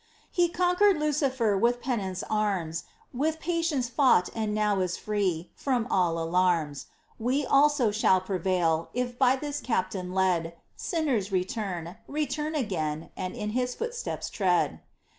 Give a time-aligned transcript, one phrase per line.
[0.01, 5.85] TERESA, He conquered Lucifer With penance' arms, With patience fought and now is free From
[5.91, 6.87] all alarms.
[7.19, 13.51] We also shall prevail, if by This captain led, Sinners, return, return again, and in
[13.51, 14.79] His footsteps tread